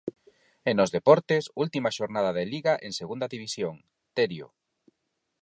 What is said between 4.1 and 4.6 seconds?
Terio.